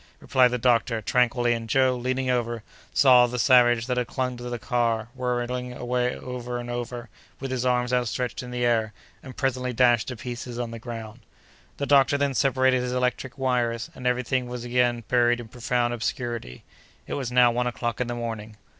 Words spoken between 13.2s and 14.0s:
wires,